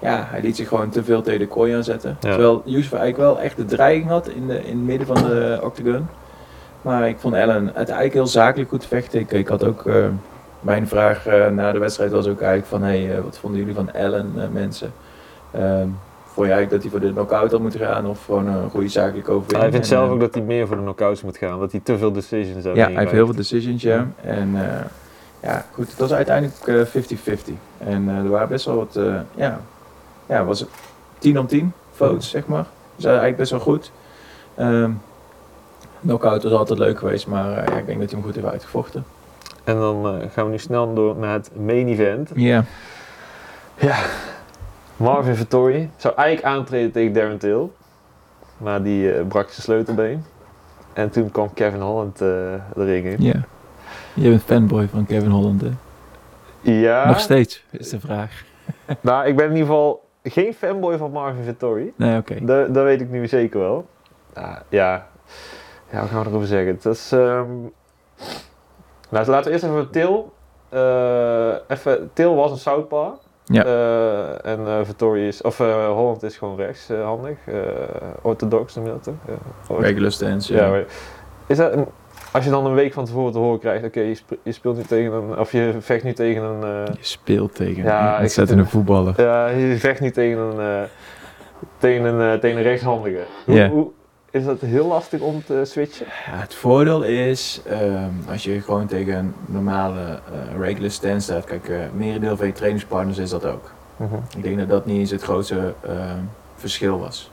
[0.00, 2.16] ja, hij liet zich gewoon te veel tegen de kooi aanzetten.
[2.20, 2.28] Ja.
[2.30, 5.58] Terwijl Yusuf eigenlijk wel echt de dreiging had in, de, in het midden van de
[5.62, 6.06] octagon.
[6.82, 9.20] Maar ik vond Ellen het eigenlijk heel zakelijk goed vechten.
[9.20, 9.84] Ik, ik had ook...
[10.60, 12.82] mijn vraag na de wedstrijd was ook eigenlijk van...
[12.82, 14.92] Hey, wat vonden jullie van Ellen, mensen?
[15.54, 15.88] Ehm,
[16.24, 18.06] vond je eigenlijk dat hij voor de knockout had moeten gaan?
[18.06, 19.62] Of gewoon een goede zakelijke overwinning?
[19.62, 21.58] Hij vindt En, zelf eh, ook dat hij meer voor de knockouts moet gaan.
[21.60, 24.06] Dat hij te veel decisions heeft Ja, hij heeft heel veel decisions, ja.
[24.22, 24.84] En eh,
[25.42, 27.52] ja, goed, het was uiteindelijk eh, 50-50.
[27.78, 29.60] en eh, er waren best wel wat, eh, ja,
[30.26, 30.68] ja, was het
[31.18, 32.66] 10 om 10 votes, zeg maar.
[32.96, 33.90] Dus eigenlijk best wel goed.
[34.54, 34.90] Ehm
[36.06, 38.46] knockout was altijd leuk geweest, maar eh, ja, ik denk dat hij hem goed heeft
[38.46, 39.04] uitgevochten.
[39.64, 42.30] En dan eh, gaan we nu snel door naar het main event.
[42.34, 42.64] Ja.
[43.78, 43.96] Ja,
[44.96, 47.70] Marvin Vittori zou eigenlijk aantreden tegen Darren Till.
[48.56, 50.24] Maar die eh, brak zijn sleutelbeen.
[50.92, 53.22] En toen kwam Kevin Holland de ring in.
[53.22, 53.40] Ja.
[54.14, 55.70] Je bent fanboy van Kevin Holland, hè?
[56.60, 58.44] Ja, Nog steeds, is de vraag.
[59.00, 61.92] nou ik ben in ieder geval geen fanboy van Marvin Vittori.
[61.96, 62.44] Nee, oké.
[62.44, 63.86] Dat, dat weet ik nu zeker wel.
[64.34, 65.06] Ah, ja.
[65.90, 66.74] ja, wat gaan we erover zeggen?
[66.74, 67.46] Het is, ehm,
[69.08, 70.32] Nou, laten we eerst even Til.
[70.68, 73.12] eh even, Til was een southpaw.
[73.44, 73.64] Ja.
[73.64, 77.36] Eh, en eh Vittori is, of eh, Holland is gewoon rechtshandig.
[77.46, 77.54] eh
[78.22, 79.80] orthodox noem je dat toch?
[79.80, 80.82] Regular stance, ja,
[81.46, 81.86] is dat een-
[82.32, 84.82] als je dan een week van tevoren te horen krijgt, oké, je, je speelt nu
[84.82, 88.20] tegen een, of je vecht nu tegen een, eh, Je speelt tegen Ja, een ik
[88.20, 89.14] ontzettende zit voetballer.
[89.16, 90.82] ja, je vecht nu tegen een, eh,
[91.78, 93.22] tegen een, eh, tegen een rechtshandige.
[93.44, 93.90] Hoe, hoe,
[94.34, 96.06] is dat heel lastig om te switchen?
[96.06, 101.44] Ja, het voordeel is, ehm, als je gewoon tegen een normale eh, regular stand staat,
[101.44, 103.72] kijk, eh merendeel van je trainingspartners is dat ook.
[104.36, 106.18] Ik denk dat dat niet eens het grootste ehm,
[106.56, 107.30] verschil was.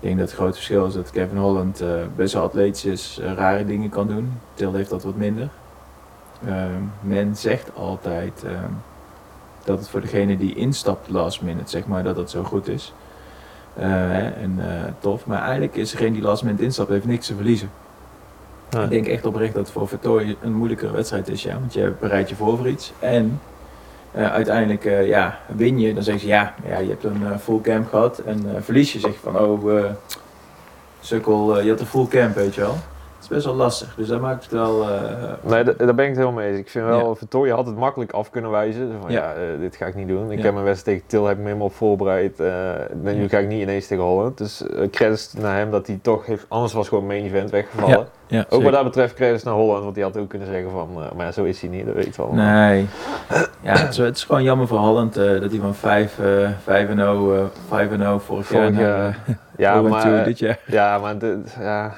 [0.00, 3.20] Ik denk dat het grote verschil is dat Kevin Holland eh, best wel atletisch is,
[3.36, 4.32] rare dingen kan doen.
[4.54, 5.48] Til heeft dat wat minder.
[6.46, 8.44] Ehm, men zegt altijd
[9.64, 12.92] dat het voor degene die instapt last minute, zeg maar, dat dat zo goed is.
[13.76, 15.26] Eh, hè, en eh, tof.
[15.26, 17.70] Maar eigenlijk is degene die last minute instapt, heeft niks te verliezen.
[18.70, 18.82] Ja.
[18.82, 21.58] Ik denk echt oprecht dat het voor Vertooy een moeilijkere wedstrijd is, ja.
[21.58, 22.92] Want je bereidt je voor voor iets.
[22.98, 23.40] En
[24.12, 25.94] eh, uiteindelijk, ja, win je.
[25.94, 28.18] Dan zeg je, ja, ja je hebt een full camp gehad.
[28.18, 29.84] En verlies je, zeg je van, oh,
[31.00, 32.76] sukkel, je had een full camp, weet je wel.
[33.32, 33.94] Best wel lastig.
[33.96, 34.82] Dus dat maakt het wel...
[34.82, 34.88] eh,
[35.42, 36.58] Nee, da- daar ben ik het helemaal mee eens.
[36.58, 37.14] Ik vind wel, Ja.
[37.14, 38.90] Vittoria had het makkelijk af kunnen wijzen.
[39.00, 39.32] Van, ja, Ja.
[39.34, 40.30] eh, dit ga ik niet doen.
[40.30, 40.44] Ik Ja.
[40.44, 42.40] heb mijn wedstrijd tegen Til heb ik me helemaal voorbereid.
[42.40, 42.50] eh
[43.02, 44.38] nu ga ik niet ineens tegen Holland.
[44.38, 46.46] Dus credits naar hem dat hij toch heeft...
[46.48, 48.06] Anders was gewoon main event weggevallen.
[48.26, 48.64] ja, Ook zeker.
[48.64, 49.82] wat dat betreft credits naar Holland.
[49.82, 50.88] Want die had ook kunnen zeggen van...
[51.16, 52.32] maar zo is hij niet, dat weet je wel.
[52.32, 52.86] Nee.
[53.60, 56.88] Ja, het is, het is gewoon jammer voor Holland dat hij van 5 eh 5
[56.88, 58.72] en 0, eh 5 en 0 vorig jaar
[59.56, 60.58] Ja, 0 en maar, 2 dit jaar.
[60.66, 61.14] ja, maar
[61.60, 61.92] ja,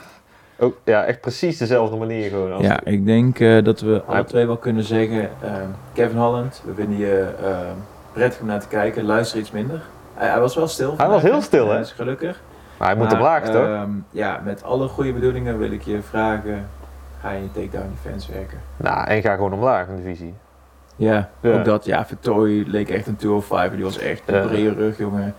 [0.59, 2.53] ook, ja, echt precies dezelfde manier gewoon.
[2.53, 5.53] Als Ja, ik denk eh, dat we alle twee wel kunnen zeggen, eh,
[5.93, 7.57] Kevin Holland, we vinden je eh,
[8.13, 9.83] prettig om naar te kijken, luister iets minder.
[10.15, 10.95] Hij, hij was wel stil.
[10.97, 11.73] Hij was heel stil, hè?
[11.73, 12.41] Hij is gelukkig.
[12.79, 13.65] Maar hij moet Maar, omlaag, toch?
[13.67, 16.67] ehm, ja, met alle goede bedoelingen wil ik je vragen,
[17.21, 18.59] ga je in takedown defense werken?
[18.77, 20.35] Nou, en ga gewoon omlaag in de divisie.
[20.97, 21.53] Ja, Ja.
[21.59, 21.85] ook dat.
[21.85, 25.35] Ja, Vittori leek echt een 205, die was echt een brede rug, jongen.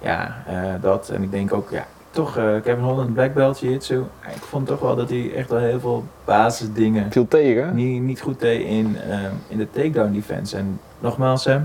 [0.00, 1.08] Ja, eh, dat.
[1.08, 1.84] En ik denk ook, ja,
[2.16, 3.98] toch, eh Kevin Holland, black belt, jiu-jitsu.
[4.34, 7.74] Ik vond toch wel dat hij echt wel heel veel basisdingen Viel tegen.
[7.74, 10.56] niet, niet goed deed in, ehm, in de takedown defense.
[10.56, 11.64] En nogmaals, Sam,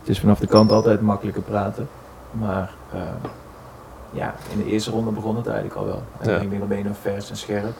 [0.00, 1.88] het is vanaf de kant altijd makkelijker praten.
[2.30, 3.02] Maar ehm,
[4.10, 6.02] ja, in de eerste ronde begon het eigenlijk al wel.
[6.20, 6.36] En Ja.
[6.38, 7.72] ik denk, dan ben je nog vers en scherp.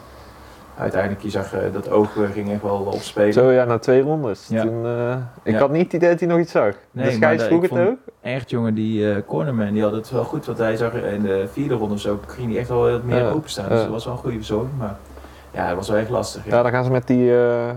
[0.79, 3.33] Uiteindelijk, je zag eh, dat oog eh, ging echt wel opspelen.
[3.33, 4.47] Zo ja, na twee rondes.
[4.49, 4.63] Ja.
[4.63, 5.59] Toen, eh, ik Ja.
[5.59, 6.75] had niet het idee dat hij nog iets zag.
[6.91, 7.97] Nee, de scheids vroeg het ook.
[8.21, 10.47] Echt jongen, die eh cornerman, die had het wel goed.
[10.47, 13.33] Want hij zag in de vierde ronde of zo, ging hij echt wel wat meer
[13.33, 13.69] openstaan.
[13.69, 14.79] Dus dat was wel een goede verzorging.
[14.79, 14.97] Maar
[15.51, 16.45] ja, het was wel echt lastig.
[16.45, 16.63] Ja, Ja.
[16.63, 17.37] dan gaan ze met die...
[17.37, 17.69] eh,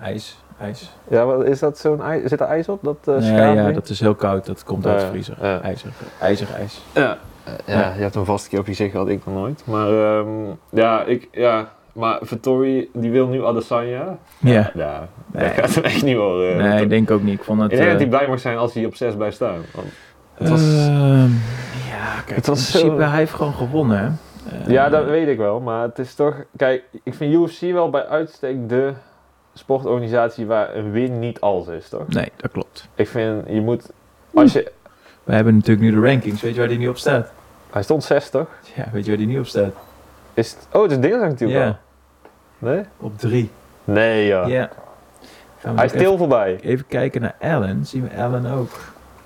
[0.00, 0.96] IJs, ijs.
[1.08, 2.28] ja, wat is dat zo'n ijs?
[2.28, 2.82] Zit er ijs op?
[2.82, 4.46] Dat uh, nee, ja, dat is heel koud.
[4.46, 5.36] Dat komt uit de vriezer.
[5.62, 6.82] IJzer, ijzer, ijs.
[6.94, 7.18] Ja.
[7.66, 9.62] ja, je hebt hem vast een keer op je gezicht gehad, ik nog nooit.
[9.66, 10.28] Maar ehm,
[10.70, 14.18] ja, ik, ja, maar Vittori, die wil nu Adesanya.
[14.38, 14.70] Ja.
[14.74, 15.44] Ja, Nee.
[15.44, 16.56] dat gaat hem echt niet worden.
[16.56, 17.34] Nee, ik denk ook niet.
[17.38, 17.70] Ik vond het...
[17.72, 19.58] ik denk eh, dat hij blij mag zijn als hij op 6 blijft staan.
[19.74, 19.86] Want
[20.34, 21.30] het was, Ehm,
[21.90, 23.98] ja, kijk, Het was in principe, zo- hij heeft gewoon gewonnen.
[23.98, 24.06] hè.
[24.64, 25.60] Eh, ja, dat weet ik wel.
[25.60, 26.34] Maar het is toch...
[26.56, 28.92] Kijk, ik vind UFC wel bij uitstek de
[29.54, 32.08] sportorganisatie waar een win niet alles is, toch?
[32.08, 32.88] Nee, dat klopt.
[32.94, 33.90] Ik vind, je moet...
[34.34, 34.72] Als je...
[35.24, 36.42] We hebben natuurlijk nu de rankings.
[36.42, 37.32] Weet je waar die nu op staat?
[37.70, 38.46] Hij stond 6, toch?
[38.76, 39.72] Ja, weet je waar die nu op staat?
[40.34, 41.76] Is het, oh, het is dinsdag natuurlijk Ja, al.
[42.58, 42.82] Nee?
[42.98, 43.50] op drie.
[43.84, 44.46] Nee, ja.
[44.46, 44.68] Ja.
[45.58, 46.58] Gaan we Hij is even, stil voorbij.
[46.60, 47.86] even kijken naar Allen.
[47.86, 48.70] Zien we Allen ook.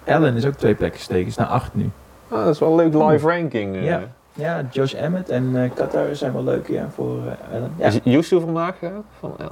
[0.07, 1.27] Allen is ook twee plekken gestegen.
[1.27, 1.91] Is naar acht nu.
[2.29, 3.75] Ah, dat is wel een leuk live ranking.
[3.77, 3.85] eh.
[3.85, 4.01] Ja.
[4.37, 7.73] Ja, Josh Emmett en eh Qatar zijn wel leuk ja, voor eh, Allen.
[7.77, 7.87] Ja.
[7.87, 9.05] Is Yusuf vandaag gegaan?
[9.19, 9.51] Van 11?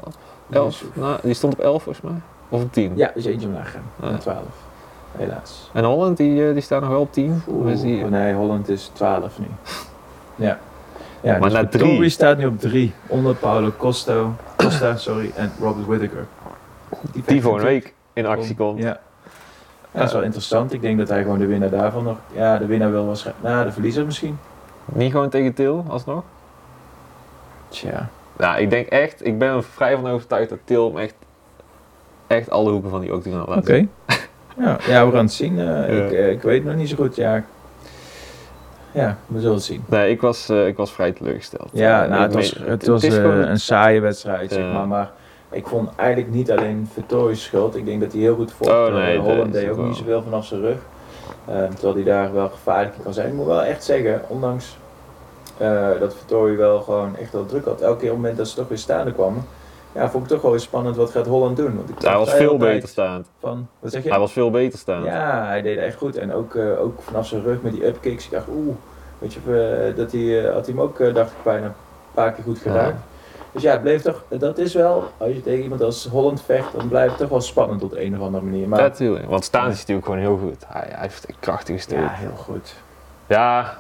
[0.51, 0.65] 11?
[0.81, 0.97] Yusuf.
[0.97, 2.21] Nou, die stond op 11 volgens mij.
[2.49, 2.93] Of op 10.
[2.97, 3.83] ja, is eentje omlaag gegaan.
[4.03, 4.11] Ja.
[4.11, 4.39] Naar 12.
[5.17, 5.71] Helaas.
[5.73, 7.43] En Holland, die, eh, die staat nog wel op 10.
[7.47, 8.03] Of is die...
[8.03, 9.47] Oeh, nee, Holland is 12 nu.
[10.47, 10.59] Ja.
[11.23, 12.09] Ja, Maar dus na drie.
[12.09, 12.93] staat nu op 3.
[13.07, 16.27] Onder Paulo Costo, Costa sorry, en Robert Whittaker.
[17.27, 18.79] Die voor een week in actie komt.
[18.83, 19.01] Ja.
[19.93, 20.73] Ja, dat is wel interessant.
[20.73, 22.17] Ik denk dat hij gewoon de winnaar daarvan nog...
[22.33, 23.47] Ja, de winnaar wil waarschijnlijk...
[23.47, 24.39] Nou, de verliezer misschien.
[24.85, 26.23] Niet gewoon tegen Til, alsnog?
[27.69, 28.09] Tja.
[28.37, 31.15] Nou, ik denk echt, ik ben er vrij van overtuigd dat Til hem echt,
[32.27, 33.87] echt alle hoeken van die octagon laat Oké.
[34.57, 35.59] ja, ja, we gaan het zien.
[35.59, 35.85] Eh, Ja.
[35.85, 37.17] ik, eh, ik weet nog niet zo goed.
[37.17, 37.45] Ja,
[38.93, 39.85] ja we zullen het zien.
[39.87, 41.69] Nee, ik was, eh, ik was vrij teleurgesteld.
[41.73, 44.87] Ja, Eh, nou, het was, het was eh, een saaie wedstrijd, zeg maar.
[44.87, 45.11] Maar
[45.51, 47.77] ik vond eigenlijk niet alleen Vittori's schuld.
[47.77, 48.71] Ik denk dat hij heel goed vocht.
[48.71, 50.79] Oh, nee, Holland deed ook wel- niet zoveel vanaf zijn rug.
[51.75, 53.29] Terwijl hij daar wel gevaarlijk in kan zijn.
[53.29, 54.77] Ik moet wel echt zeggen, ondanks
[56.01, 57.81] dat Vittori wel gewoon echt wel druk had.
[57.81, 59.45] Elke keer op het moment dat ze toch weer staande kwamen.
[59.95, 61.77] Ja, vond ik toch wel weer spannend wat gaat Holland doen.
[61.77, 63.27] Want ik hij was veel beter staand.
[63.41, 64.11] Van, wat zeg je?
[64.11, 65.05] Hij was veel beter staand.
[65.05, 66.17] Ja, hij deed echt goed.
[66.17, 68.25] En ook, eh, ook vanaf zijn rug met die upkicks.
[68.25, 68.75] Ik dacht, oeh,
[69.19, 71.73] weet je, eh, dat hij, eh, had hij hem ook, dacht ik, bijna een
[72.15, 72.97] paar keer goed geraakt.
[73.53, 76.73] Dus ja, het bleef toch, dat is wel, als je tegen iemand als Holland vecht,
[76.77, 78.69] dan blijft het toch wel spannend op de een of andere manier.
[78.69, 79.29] Maar Ja, tuurlijk.
[79.29, 80.65] Want staan is natuurlijk gewoon heel goed.
[80.67, 81.99] Hij, hij heeft een krachtige steek.
[81.99, 82.75] ja, Ja, heel goed.
[83.27, 83.77] ja,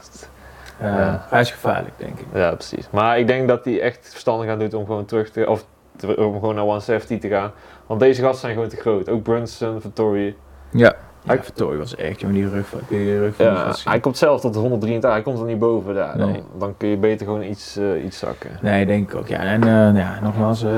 [0.81, 1.27] Ja.
[1.29, 2.27] Hij is gevaarlijk, denk ik.
[2.33, 2.88] precies.
[2.90, 5.64] Maar ik denk dat hij echt verstandig aan doet om gewoon terug te, of
[5.96, 7.50] te- om gewoon naar 170 te gaan.
[7.87, 9.09] Want deze gasten zijn gewoon te groot.
[9.09, 10.37] Ook Brunson, Vittori.
[10.70, 10.94] Ja.
[11.26, 14.40] Hij- Ja, Vittori was echt, jongen, die rug, die rug van Ja, hij komt zelf
[14.40, 15.94] tot de 183, hij komt er niet boven.
[15.94, 16.42] Ja, dan, Nee.
[16.59, 18.50] dan kun je beter gewoon iets, eh, iets zakken.
[18.61, 19.28] Nee, denk ik ook.
[19.28, 20.72] Ja, en eh, ja, nogmaals, eh,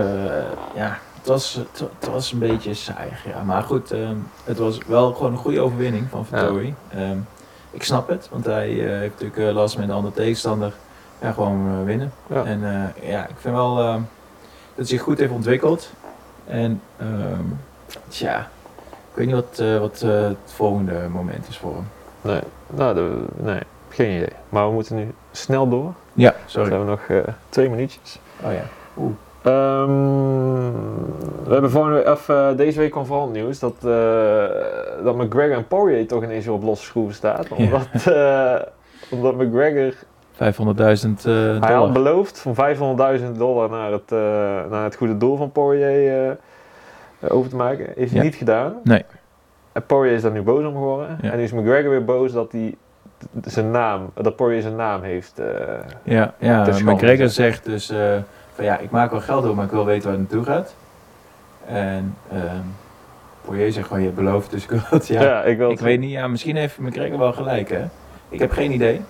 [0.74, 3.08] ja, het was, het, het was een beetje saai.
[3.26, 3.42] Ja.
[3.42, 6.74] Maar goed, ehm, het was wel gewoon een goede overwinning van Vittori.
[6.88, 7.16] Ehm,
[7.70, 10.72] ik snap het, want hij eh, heeft natuurlijk eh, last met een andere tegenstander.
[11.20, 12.12] Ja, gewoon winnen.
[12.26, 12.44] Ja.
[12.44, 13.98] En eh, ja, ik vind wel
[14.74, 15.90] hij zich goed heeft ontwikkeld.
[16.46, 17.44] En ehm
[18.08, 18.48] tja,
[19.10, 21.86] ik weet niet wat, eh, wat eh, het volgende moment is voor hem.
[22.20, 24.32] Nee, nou, de, nee, geen idee.
[24.48, 25.92] Maar we moeten nu snel door.
[26.12, 26.68] Ja, Dan sorry.
[26.70, 28.18] hebben we nog eh, twee minuutjes.
[28.44, 28.62] Oh ja.
[29.42, 30.72] Ehm,
[31.44, 33.74] we hebben vorige, of, deze week kwam vooral het nieuws dat,
[35.04, 37.46] dat McGregor en Poirier toch ineens weer op losse schroeven staat.
[37.48, 37.64] Ja.
[37.64, 37.86] Omdat,
[39.10, 39.94] omdat McGregor,
[40.34, 41.92] 500.000 eh hij had dollar.
[41.92, 44.18] beloofd van 500.000 dollar naar het, eh,
[44.70, 46.30] naar het goede doel van Poirier
[47.20, 47.84] eh, over te maken.
[47.96, 48.22] Heeft hij Ja.
[48.22, 48.74] niet gedaan.
[48.84, 49.04] Nee.
[49.72, 51.18] En Poirier is daar nu boos om geworden.
[51.22, 51.30] Ja.
[51.30, 52.74] En nu is McGregor weer boos dat hij
[53.44, 55.38] zijn naam, dat Poirier zijn naam heeft.
[55.38, 55.46] eh,
[56.02, 57.30] Ja, ja McGregor zeg.
[57.30, 57.86] zegt dus
[58.54, 60.74] van ja, ik maak wel geld door, maar ik wil weten waar het naartoe gaat.
[61.66, 62.40] En ehm
[63.44, 65.06] Poirier zegt gewoon, je hebt beloofd, dus ik wil het.
[65.06, 67.84] Ja, ja, ik wil ik weet niet, ja, misschien heeft McGregor wel gelijk hè.
[68.28, 69.00] Ik heb geen idee.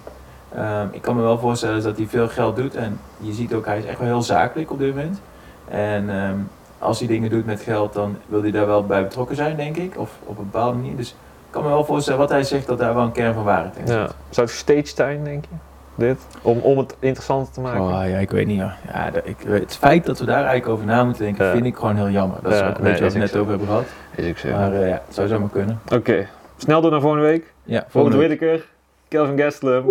[0.54, 3.66] Ehm, ik kan me wel voorstellen dat hij veel geld doet en je ziet ook,
[3.66, 5.20] hij is echt wel heel zakelijk op dit moment.
[5.68, 6.36] En ehm,
[6.78, 9.76] als hij dingen doet met geld, dan wil hij daar wel bij betrokken zijn, denk
[9.76, 9.98] ik.
[9.98, 10.96] Of op een bepaalde manier.
[10.96, 13.44] Dus ik kan me wel voorstellen wat hij zegt, dat daar wel een kern van
[13.44, 13.96] waarheid in zit.
[13.96, 14.06] Ja.
[14.30, 15.56] Zou het gestaged zijn, denk je?
[15.96, 16.26] Dit?
[16.42, 17.80] Om, om het interessanter te maken?
[17.80, 18.58] Oh ja, ik weet niet.
[18.58, 18.76] Ja.
[18.92, 21.52] Ja, dat- ik, het feit dat we daar eigenlijk over na moeten denken, Ja.
[21.52, 22.38] vind ik gewoon heel jammer.
[22.42, 23.38] Dat is ook een nee, beetje wat we net zo.
[23.38, 23.84] over hebben gehad.
[24.14, 24.50] Is ik zo.
[24.50, 25.80] Maar eh, ja, het zou zomaar kunnen.
[25.92, 27.52] Oké, snel door naar volgende week.
[27.64, 28.26] Ja, volgende week.
[28.26, 28.66] Whittaker,
[29.08, 29.84] Kelvin Gastelum.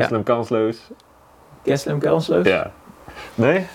[0.00, 0.90] Gaslam kansloos.
[1.64, 2.46] Gaslam kansloos?
[2.46, 2.70] Ja.
[3.34, 3.66] Nee?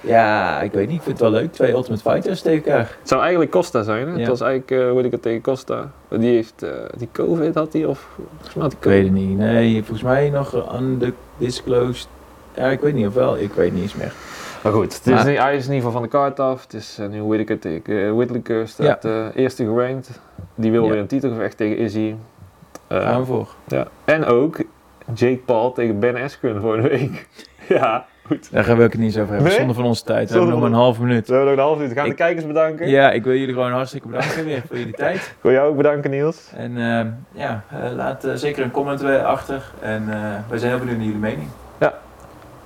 [0.00, 0.96] Ja, ik weet niet.
[0.96, 1.52] Ik vind het wel leuk.
[1.52, 2.96] Twee Ultimate Fighters tegen elkaar.
[2.98, 4.12] Het zou eigenlijk Costa zijn, hè?
[4.12, 4.18] Ja.
[4.18, 5.90] Het was eigenlijk, eh hoe ik het tegen Costa?
[6.08, 9.12] Die heeft, eh, die COVID had hij, of volgens mij had hij Ik weet het
[9.12, 9.36] niet.
[9.38, 12.08] Nee, volgens mij nog undisclosed.
[12.56, 13.38] Ja, ik weet niet of wel.
[13.38, 14.12] Ik weet niet eens meer.
[14.62, 16.62] Maar goed, het is Maar- niet, hij is in ieder geval van de kaart af.
[16.62, 20.20] Het is uh, nu het tegen uh, Whittaker staat eh, eerste gerankt.
[20.54, 20.90] Die wil Ja.
[20.90, 22.14] weer een titelgevecht tegen Izzy.
[22.88, 23.48] Gaan we voor.
[23.68, 23.86] ja.
[24.04, 24.56] En ook
[25.14, 27.28] Jake Paul tegen Ben Askren volgende week.
[27.68, 28.52] ja, goed.
[28.52, 29.48] Daar gaan we ook het niet eens over hebben.
[29.48, 29.58] Nee?
[29.58, 30.28] Zonder van onze tijd.
[30.28, 31.26] We hebben nog maar een halve minuut.
[31.26, 31.88] Zo nog een half uur.
[31.88, 32.88] Gaan de kijkers bedanken.
[32.88, 35.16] Ja, ik wil jullie gewoon hartstikke bedanken weer voor jullie tijd.
[35.36, 36.50] Ik wil jou ook bedanken, Niels.
[36.56, 39.62] En ehm, ja, eh, laat eh, zeker een comment achter.
[39.80, 41.48] En eh, wij zijn heel benieuwd naar jullie mening.
[41.80, 41.94] Ja.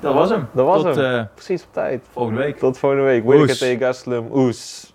[0.01, 0.49] Dat was hem.
[0.53, 1.29] Dat was Tot hem.
[1.35, 2.05] Precies op tijd.
[2.13, 2.59] volgende week.
[2.59, 3.25] Tot volgende week.
[3.25, 3.59] Oes.
[3.59, 4.27] tegen Gaslam.
[4.33, 4.93] Oes.